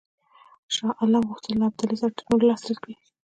[0.73, 2.95] شاه عالم غوښتل له ابدالي سره تړون لاسلیک کړي.